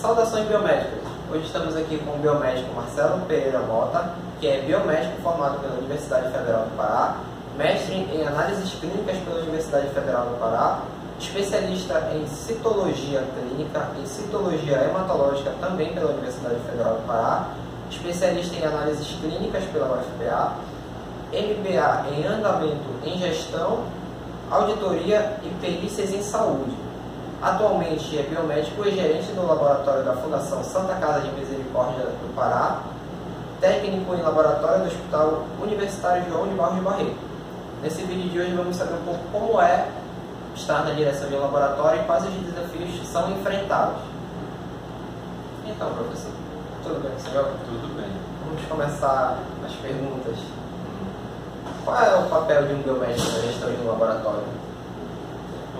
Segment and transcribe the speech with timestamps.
[0.00, 0.98] Saudações biomédicas.
[1.30, 6.32] Hoje estamos aqui com o biomédico Marcelo Pereira Mota, que é biomédico formado pela Universidade
[6.32, 7.18] Federal do Pará,
[7.58, 10.80] mestre em análises clínicas pela Universidade Federal do Pará,
[11.18, 17.48] especialista em citologia clínica e citologia hematológica também pela Universidade Federal do Pará,
[17.90, 20.54] especialista em análises clínicas pela UFPA,
[21.30, 23.84] MBA em andamento em gestão,
[24.50, 26.89] auditoria e perícias em saúde.
[27.42, 32.82] Atualmente é biomédico e gerente do laboratório da Fundação Santa Casa de Misericórdia do Pará,
[33.62, 37.16] técnico em laboratório do Hospital Universitário João de Barros de Barreto.
[37.82, 39.88] Nesse vídeo de hoje vamos saber um pouco como é
[40.54, 44.02] estar na direção de um laboratório e quais os desafios são enfrentados.
[45.66, 46.32] Então, professor,
[46.82, 47.48] tudo bem, senhor?
[47.64, 48.10] Tudo bem.
[48.44, 50.36] Vamos começar as perguntas.
[51.86, 54.69] Qual é o papel de um biomédico na gestão de um laboratório?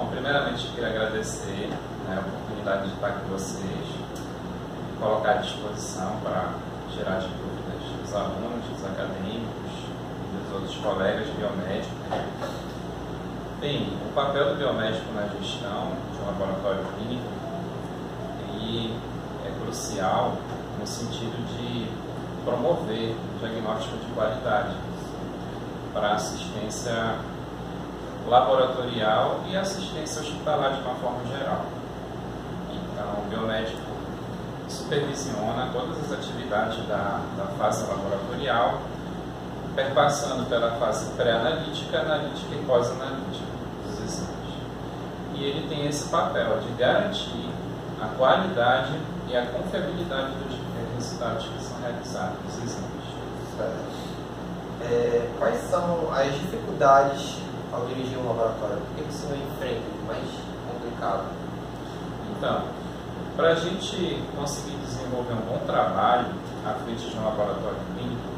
[0.00, 1.68] Bom, primeiramente eu queria agradecer
[2.08, 3.86] né, a oportunidade de estar com vocês,
[4.98, 6.54] colocar à disposição para
[6.96, 9.70] gerar as dúvidas dos alunos, dos acadêmicos
[10.32, 11.98] dos outros colegas biomédicos.
[13.60, 17.28] Bem, o papel do biomédico na gestão de um laboratório clínico
[18.54, 18.96] ele
[19.46, 20.38] é crucial
[20.78, 21.90] no sentido de
[22.46, 24.74] promover o diagnóstico de qualidade
[25.92, 27.18] para assistência
[28.26, 31.64] laboratorial e assistência hospitalar de uma forma geral.
[32.70, 33.90] Então, o biomédico
[34.68, 38.80] supervisiona todas as atividades da, da fase laboratorial,
[39.74, 43.46] perpassando pela fase pré-analítica, analítica e pós-analítica
[43.84, 44.30] dos exames.
[45.34, 47.50] E ele tem esse papel de garantir
[48.00, 48.98] a qualidade
[49.28, 50.58] e a confiabilidade dos
[50.96, 52.90] resultados que são realizados nos exames.
[54.82, 57.39] É, quais são as dificuldades
[57.72, 58.76] ao dirigir um laboratório?
[58.76, 60.26] O que você enfrenta de mais
[60.66, 61.24] complicado?
[62.36, 62.64] Então,
[63.36, 66.26] para a gente conseguir desenvolver um bom trabalho
[66.66, 68.28] à frente de um laboratório clínico,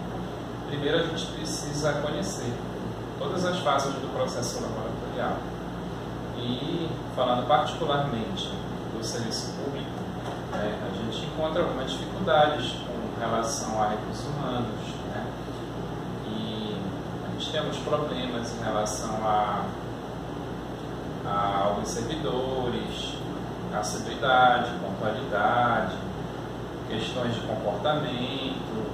[0.68, 2.52] primeiro a gente precisa conhecer
[3.18, 5.38] todas as fases do processo laboratorial.
[6.38, 8.50] E, falando particularmente
[8.96, 9.90] do serviço público,
[10.54, 15.01] é, a gente encontra algumas dificuldades com relação a recursos humanos, né?
[17.52, 19.66] Temos problemas em relação a,
[21.26, 23.14] a alguns servidores,
[23.78, 25.96] assiduidade, pontualidade,
[26.88, 28.90] questões de comportamento,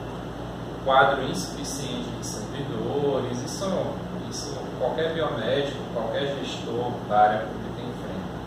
[0.84, 3.64] quadro insuficiente de servidores, isso,
[4.28, 8.38] isso qualquer biomédico, qualquer gestor da área pública enfrenta.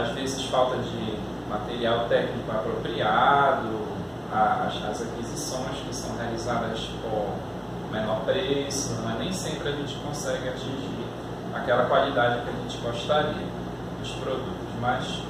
[0.00, 1.18] Às vezes falta de
[1.50, 3.84] material técnico apropriado,
[4.32, 7.53] as, as aquisições que são realizadas por
[7.94, 11.06] menor preço, mas nem sempre a gente consegue atingir
[11.54, 13.46] aquela qualidade que a gente gostaria
[14.00, 14.54] dos produtos.
[14.80, 15.22] Mas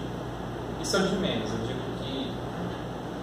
[0.81, 1.51] isso é de menos.
[1.51, 2.33] Eu digo que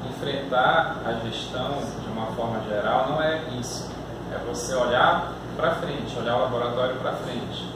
[0.09, 3.89] enfrentar a gestão de uma forma geral não é isso.
[4.33, 7.67] É você olhar para frente, olhar o laboratório para frente,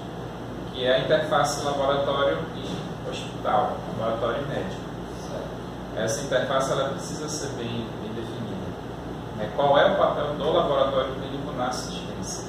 [0.72, 4.86] que é a interface laboratório e hospital, laboratório e médico.
[5.98, 8.66] Essa interface ela precisa ser bem, bem definida.
[9.40, 11.12] É, qual é o papel do laboratório
[11.56, 12.46] na assistência?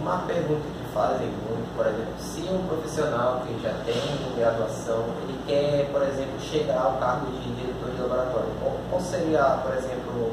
[0.00, 3.94] Uma pergunta que fazem muito, por exemplo, se um profissional que já tem
[4.36, 9.42] graduação, ele quer, por exemplo, chegar ao cargo de diretor de laboratório, qual, qual seria,
[9.62, 10.32] por exemplo,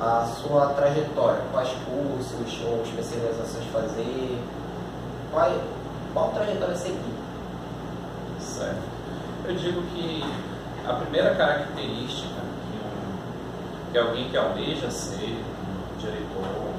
[0.00, 1.42] a sua trajetória?
[1.52, 4.38] Quais cursos ou especializações fazer?
[5.32, 5.50] Qual,
[6.14, 7.14] qual trajetória seguir?
[8.40, 8.82] Certo.
[9.44, 10.22] Eu digo que
[10.86, 16.74] a primeira característica que, um, que alguém que almeja ser um diretor,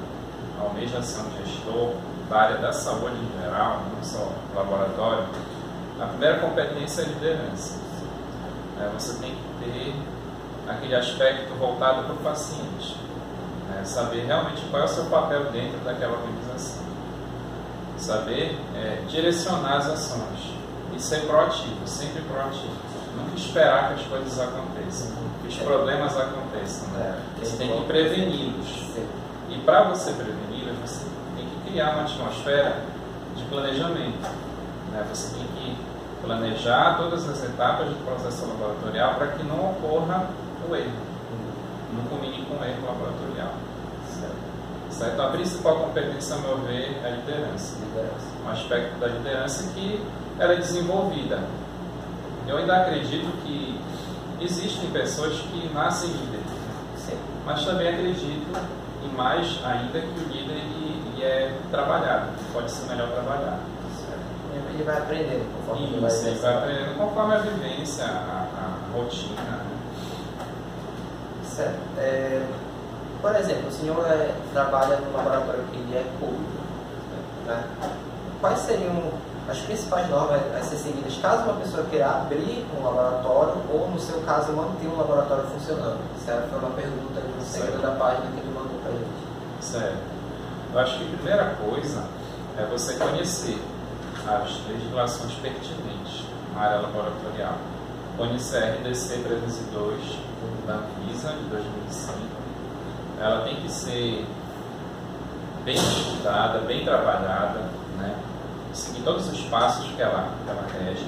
[0.60, 1.94] almeja ser um gestor
[2.28, 5.24] da área da saúde em geral, não só laboratório,
[6.00, 7.78] a primeira competência é a liderança.
[8.80, 9.94] É, você tem que ter
[10.68, 12.96] aquele aspecto voltado para o paciente,
[13.68, 13.82] né?
[13.84, 16.82] saber realmente qual é o seu papel dentro daquela organização,
[17.98, 20.54] saber é, direcionar as ações
[20.94, 25.08] e ser proativo, sempre proativo nunca esperar que as coisas aconteçam,
[25.42, 26.88] que os problemas aconteçam.
[26.90, 27.18] Né?
[27.38, 28.90] Você tem que preveni-los.
[29.48, 30.22] E para você que
[31.70, 32.82] criar uma atmosfera
[33.36, 34.28] de planejamento.
[34.92, 35.06] Né?
[35.12, 35.76] Você tem que
[36.22, 40.28] planejar todas as etapas do processo laboratorial para que não ocorra
[40.68, 40.92] o erro,
[41.94, 43.54] não culmine com o erro laboratorial.
[44.90, 45.14] Certo?
[45.14, 47.76] Então, a principal competência, a meu ver, é a liderança.
[47.80, 48.26] liderança.
[48.44, 50.04] Um aspecto da liderança que
[50.38, 51.40] ela é desenvolvida
[52.50, 53.78] eu ainda acredito que
[54.40, 58.46] existem pessoas que nascem líderes, mas também acredito
[59.04, 60.39] e mais ainda que o líder
[61.30, 63.60] é trabalhado, pode ser melhor trabalhado.
[64.72, 69.40] Ele vai aprendendo conforme Isso, ele vai aprendendo conforme a vivência, a, a rotina.
[69.40, 69.70] Né?
[71.44, 71.78] Certo.
[71.98, 72.42] É,
[73.20, 76.60] por exemplo, o senhor é, trabalha num laboratório que é público.
[77.46, 77.64] Né?
[78.40, 79.12] Quais seriam
[79.48, 83.98] as principais normas a ser seguidas caso uma pessoa queira abrir um laboratório ou, no
[83.98, 85.98] seu caso, manter um laboratório funcionando?
[86.16, 89.30] Essa foi uma pergunta do seguidor da página que ele mandou para a gente.
[89.60, 90.19] Certo.
[90.72, 92.04] Eu acho que a primeira coisa
[92.56, 93.60] é você conhecer
[94.26, 96.24] as legislações pertinentes
[96.54, 97.56] na área laboratorial.
[98.16, 100.18] Conhecer a RDC 302
[100.66, 102.18] da Anvisa de 2005.
[103.20, 104.24] Ela tem que ser
[105.64, 107.60] bem estudada, bem trabalhada,
[107.98, 108.14] né?
[108.72, 111.06] seguir todos os passos que ela, que ela rege.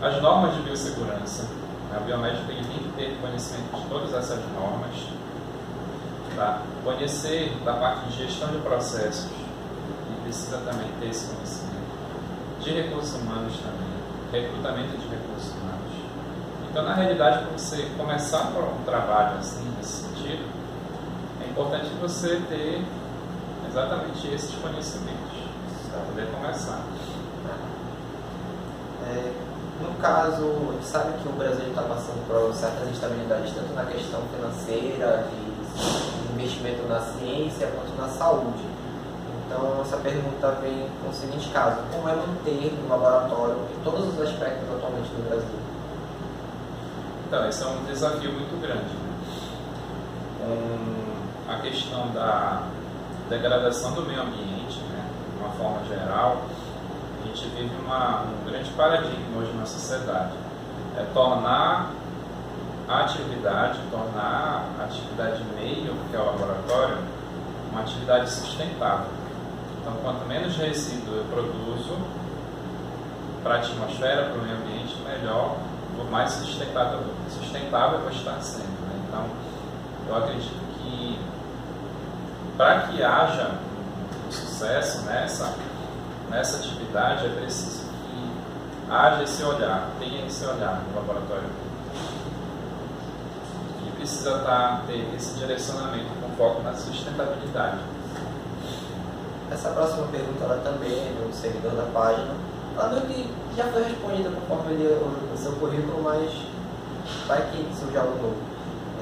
[0.00, 1.46] As normas de biossegurança.
[1.94, 4.94] A biomédica tem que ter conhecimento de todas essas normas.
[6.84, 11.72] Conhecer da parte de gestão de processos, e precisa também ter esse conhecimento.
[12.60, 15.92] De recursos humanos também, recrutamento de recursos humanos.
[16.68, 20.48] Então, na realidade, para você começar um trabalho assim, nesse sentido,
[21.44, 22.84] é importante você ter
[23.68, 25.32] exatamente esses conhecimentos
[25.90, 26.82] para poder começar.
[29.04, 29.32] É,
[29.82, 33.84] no caso, a gente sabe que o Brasil está passando por certas instabilidades, tanto na
[33.84, 36.11] questão financeira, de
[36.42, 38.64] investimento na ciência, quanto na saúde.
[39.46, 44.08] Então, essa pergunta vem com o seguinte caso: como é manter um laboratório em todos
[44.08, 45.58] os aspectos atualmente no Brasil?
[47.26, 48.82] Então, esse é um desafio muito grande.
[48.82, 49.12] Né?
[50.38, 52.62] Com a questão da
[53.28, 55.08] degradação do meio ambiente, né?
[55.32, 56.42] de uma forma geral,
[57.22, 60.32] a gente vive uma, um grande paradigma hoje na sociedade.
[60.96, 61.92] É tornar
[62.88, 66.98] a atividade, tornar a atividade meio, que é o laboratório,
[67.70, 69.06] uma atividade sustentável.
[69.80, 71.98] Então, quanto menos resíduo eu produzo
[73.42, 75.56] para a atmosfera, para o meio ambiente, melhor,
[76.10, 77.00] mais sustentável,
[77.30, 78.64] sustentável vai estar sendo.
[78.64, 79.04] Né?
[79.08, 79.24] Então,
[80.08, 81.18] eu acredito que
[82.56, 83.52] para que haja
[84.30, 85.54] sucesso nessa,
[86.30, 91.48] nessa atividade, é preciso que haja esse olhar, tenha esse olhar no laboratório
[94.02, 97.78] precisa estar, ter esse direcionamento com foco na sustentabilidade.
[99.48, 102.34] Essa próxima pergunta ela também é do seguidor da página.
[102.74, 104.88] Ela meio que já foi respondida conforme ele,
[105.32, 106.32] o seu currículo, mas
[107.28, 108.36] vai que surge algo novo.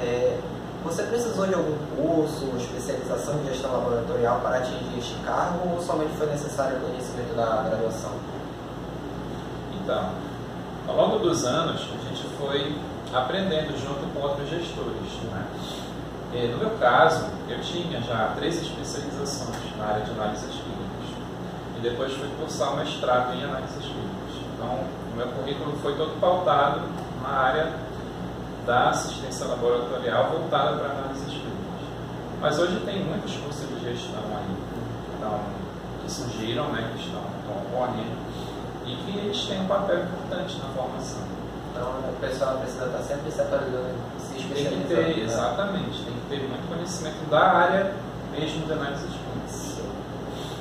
[0.02, 0.38] É,
[0.85, 6.12] você precisou de algum curso, especialização em gestão laboratorial para atingir este cargo ou somente
[6.17, 8.12] foi necessário o conhecimento da graduação?
[9.82, 10.11] Então,
[10.88, 12.76] ao longo dos anos, a gente foi
[13.12, 15.12] aprendendo junto com outros gestores.
[15.31, 15.47] Né?
[16.33, 21.17] E, no meu caso, eu tinha já três especializações na área de análises clínicas
[21.77, 24.35] e depois fui cursar o mestrado em análises clínicas.
[24.55, 26.83] Então, o meu currículo foi todo pautado
[27.23, 27.73] na área
[28.65, 31.51] da assistência laboratorial voltada para análises clínicas.
[32.41, 34.57] Mas hoje tem muitos cursos de gestão aí
[35.17, 35.41] então,
[36.03, 37.21] que surgiram, né, que estão,
[37.51, 38.21] ocorrendo
[38.87, 41.39] e que eles têm um papel importante na formação.
[41.81, 44.87] Então o pessoal precisa estar sempre se atualizando, se especializando.
[44.87, 45.25] Tem que ter, né?
[45.25, 47.95] exatamente, tem que ter muito conhecimento da área
[48.33, 49.81] mesmo de análises clínicas.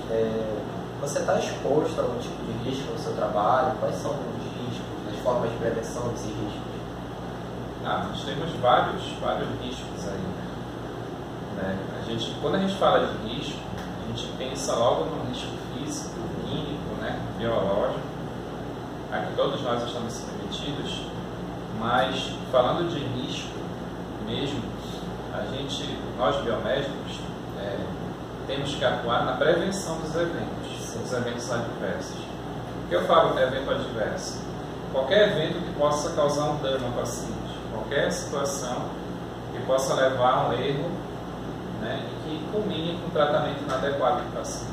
[0.09, 0.61] É,
[1.01, 3.75] você está exposto a algum tipo de risco no seu trabalho?
[3.81, 6.71] Quais são os riscos, as formas de prevenção desses riscos?
[7.83, 10.23] Ah, nós temos vários, vários riscos aí.
[11.57, 11.77] Né?
[11.99, 16.15] A gente, quando a gente fala de risco, a gente pensa logo no risco físico,
[16.47, 17.19] químico, né?
[17.37, 18.07] biológico,
[19.11, 21.09] a que todos nós estamos submetidos,
[21.79, 23.57] mas falando de risco
[24.25, 24.61] mesmo,
[25.33, 27.19] a gente, nós biomédicos,
[27.59, 27.77] é,
[28.45, 32.17] temos que atuar na prevenção dos eventos, dos eventos adversos.
[32.85, 34.41] O que eu falo de evento adverso?
[34.91, 37.49] Qualquer evento que possa causar um dano ao paciente
[37.89, 38.89] qualquer situação
[39.51, 40.91] que possa levar a um erro
[41.81, 44.69] né, e que culmine com um tratamento inadequado do paciente.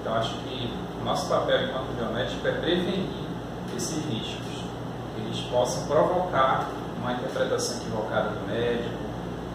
[0.00, 3.06] Então, acho que o nosso papel enquanto biomédico é prevenir
[3.76, 4.53] esses riscos,
[5.16, 6.68] eles possam provocar
[6.98, 8.94] uma interpretação equivocada do médico,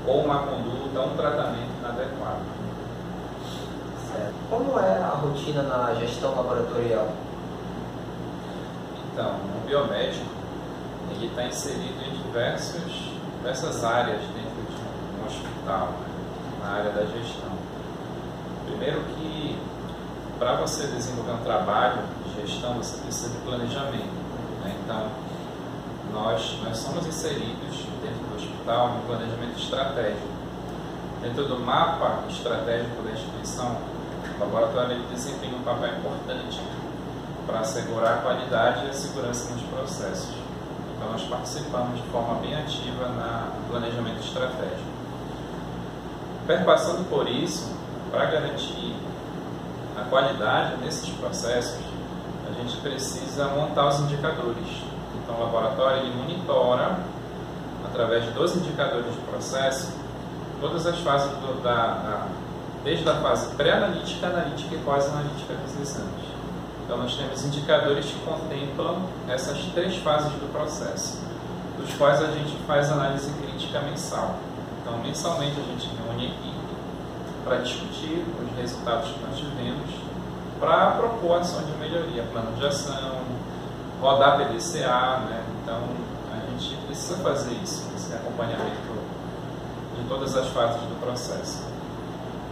[0.06, 2.42] ou uma conduta, um tratamento inadequado.
[4.12, 4.34] Certo.
[4.50, 7.10] Como é a rotina na gestão laboratorial?
[9.12, 10.40] Então, o biomédico
[11.12, 16.08] ele está inserido em diversos, diversas áreas dentro de um, hospital, né?
[16.64, 17.52] na área da gestão.
[18.66, 19.60] Primeiro que
[20.38, 24.14] para você desenvolver um trabalho de gestão, você precisa de planejamento.
[24.64, 24.76] Né?
[24.84, 25.08] Então,
[26.14, 30.28] nós, nós somos inseridos dentro do hospital no planejamento estratégico.
[31.22, 33.76] Dentro do mapa estratégico da instituição,
[34.38, 36.62] o laboratório desempenha um papel importante
[37.46, 40.34] para assegurar a qualidade e a segurança nos processos.
[40.96, 44.90] Então nós participamos de forma bem ativa no planejamento estratégico.
[46.48, 47.76] Perpassando por isso,
[48.12, 48.96] para garantir
[50.00, 51.80] a qualidade desses processos,
[52.50, 54.90] a gente precisa montar os indicadores.
[55.16, 57.00] Então o laboratório ele monitora,
[57.86, 59.94] através dos indicadores de processo,
[60.60, 62.28] todas as fases do, da, da,
[62.84, 66.30] desde a fase pré-analítica, analítica e pós-analítica dos exames.
[66.90, 71.20] Então, nós temos indicadores que contemplam essas três fases do processo,
[71.78, 74.38] dos quais a gente faz análise crítica mensal.
[74.82, 76.60] Então, mensalmente a gente reúne equipe
[77.44, 79.88] para discutir os resultados que nós tivemos,
[80.60, 83.22] para propor ação de melhoria, plano de ação,
[84.02, 85.44] rodar PDCA, né?
[85.62, 85.82] Então,
[86.32, 89.00] a gente precisa fazer isso, esse acompanhamento
[89.98, 91.64] de todas as fases do processo.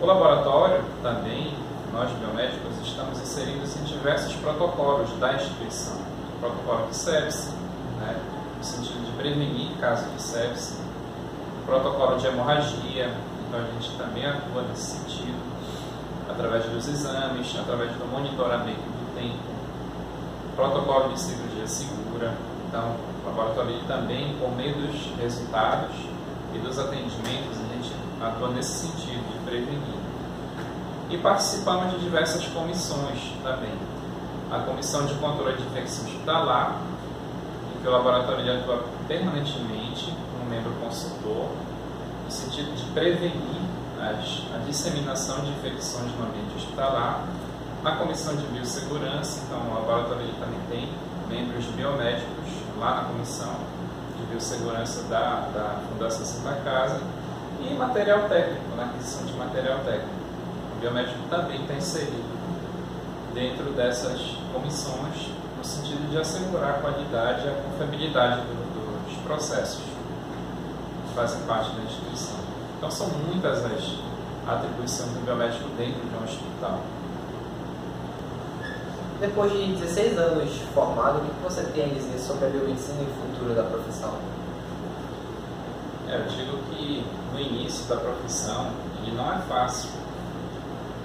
[0.01, 1.55] O laboratório também
[1.91, 5.95] nós biomédicos estamos inseridos em diversos protocolos da instituição.
[6.35, 7.49] O protocolo de sepse,
[7.99, 8.15] né,
[8.57, 10.75] no sentido de prevenir casos de sepse,
[11.63, 13.11] o protocolo de hemorragia,
[13.47, 15.41] então a gente também atua nesse sentido,
[16.29, 19.56] através dos exames, através do monitoramento do tempo,
[20.57, 22.33] protocolo de cirurgia segura,
[22.67, 25.95] então o laboratório também, por meio dos resultados
[26.53, 29.97] e dos atendimentos, a gente atua nesse sentido de prevenir
[31.09, 33.73] e participamos de diversas comissões também.
[34.51, 36.81] A Comissão de Controle de Infecção Hospitalar,
[37.75, 41.49] em que o laboratório atua permanentemente como membro consultor,
[42.25, 43.61] no sentido de prevenir
[43.99, 47.25] as, a disseminação de infecções no ambiente hospitalar.
[47.83, 50.89] A Comissão de Biossegurança, então o laboratório também tem
[51.29, 52.45] membros biomédicos
[52.77, 53.55] lá na Comissão
[54.17, 56.99] de Biossegurança da, da Fundação Santa Casa
[57.61, 60.09] e material técnico, na aquisição de material técnico.
[60.75, 62.37] O biomédico também está inserido
[63.33, 69.81] dentro dessas comissões no sentido de assegurar a qualidade e a confiabilidade do, dos processos
[71.07, 72.35] que fazem parte da instituição.
[72.77, 73.99] Então são muitas as
[74.47, 76.81] atribuições do biomédico dentro de um hospital.
[79.19, 83.05] Depois de 16 anos formado, o que você tem a dizer sobre a biomedicina e
[83.05, 84.13] o futuro da profissão?
[86.07, 88.71] É, eu digo que no início da profissão
[89.01, 89.89] ele não é fácil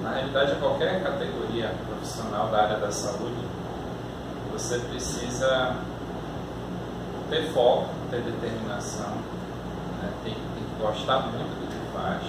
[0.03, 3.47] na realidade, qualquer categoria profissional da área da saúde,
[4.53, 5.77] você precisa
[7.31, 9.11] ter foco, ter determinação,
[10.01, 10.11] né?
[10.25, 12.23] tem, tem, que gostar muito do que faz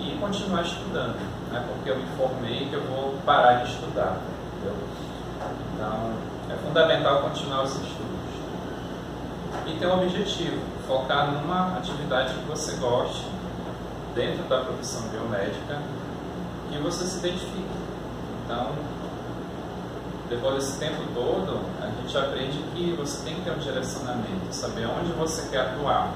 [0.00, 1.16] e continuar estudando.
[1.52, 4.16] Não é porque eu me formei que eu vou parar de estudar.
[5.74, 6.12] Então,
[6.50, 8.06] é fundamental continuar os estudos.
[9.66, 13.26] E ter um objetivo, focar numa atividade que você goste
[14.14, 15.80] dentro da profissão biomédica
[16.70, 17.76] que você se identifique.
[18.44, 18.70] Então,
[20.28, 24.86] depois desse tempo todo, a gente aprende que você tem que ter um direcionamento, saber
[24.86, 26.12] onde você quer atuar.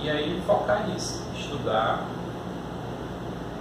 [0.00, 2.04] E aí focar nisso, estudar,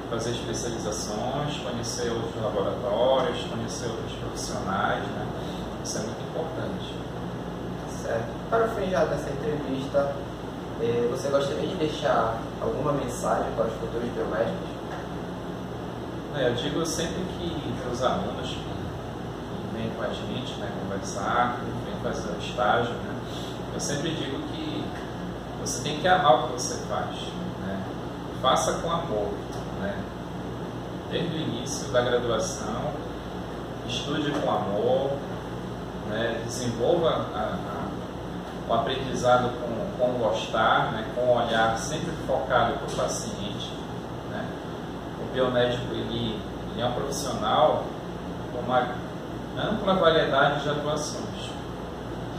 [0.10, 5.28] fazer especializações, conhecer outros laboratórios, conhecer outros profissionais, né?
[5.84, 6.96] Isso é muito importante.
[8.02, 8.50] Certo.
[8.50, 10.16] Para o fim já dessa entrevista,
[10.82, 14.70] eh, você gostaria de deixar alguma mensagem para os futuros biomédicos?
[16.36, 18.70] É, eu digo sempre que os alunos que,
[19.74, 23.16] vêm com a gente né, conversar, que vêm fazer o estágio, né,
[23.74, 24.84] eu sempre digo que
[25.62, 27.16] você tem que amar o que você faz.
[27.66, 27.84] Né?
[28.42, 29.34] Faça com amor.
[29.80, 29.96] Né?
[31.12, 32.94] Desde o início da graduação,
[33.88, 35.12] estude com amor,
[36.10, 36.42] né?
[36.46, 41.06] desenvolva a, a, o aprendizado com, com gostar, né?
[41.16, 43.80] com um olhar sempre focado para o paciente
[45.34, 46.40] biomédico ele,
[46.72, 47.86] ele é um profissional
[48.52, 48.90] com uma
[49.58, 51.50] ampla variedade de atuações.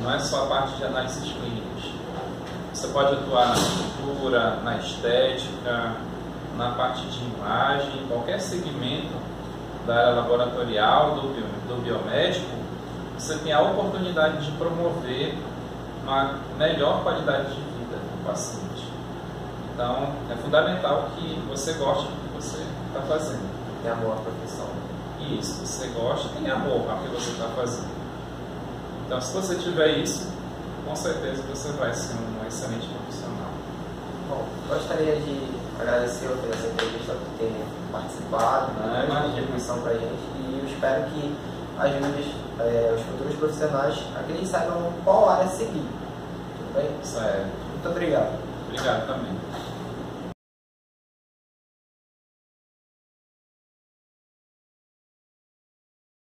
[0.00, 1.90] Não é só a parte de análises clínicas.
[2.72, 5.96] Você pode atuar na estrutura, na estética,
[6.56, 9.14] na parte de imagem, qualquer segmento
[9.86, 12.46] da área laboratorial do, bio, do biomédico,
[13.18, 15.36] você tem a oportunidade de promover
[16.02, 18.90] uma melhor qualidade de vida do paciente.
[19.74, 23.48] Então, é fundamental que você goste do que você está fazendo.
[23.82, 24.66] Tem amor à profissão.
[25.38, 27.90] Isso, você gosta, tem amor ao que você está fazendo.
[29.06, 30.32] Então, se você tiver isso,
[30.86, 33.50] com certeza você vai ser um excelente profissional.
[34.28, 39.94] Bom, gostaria de agradecer por essa entrevista, por ter participado, né, uma contribuição para a
[39.94, 41.36] gente e eu espero que
[41.78, 45.86] ajude é, os futuros profissionais a que eles saibam qual área seguir.
[46.58, 46.90] Tudo bem?
[47.02, 47.46] Certo.
[47.72, 48.38] Muito obrigado.
[48.68, 49.32] Obrigado também.